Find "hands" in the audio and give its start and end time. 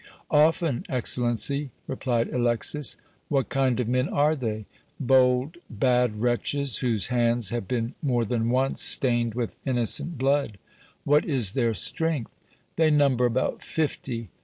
7.09-7.49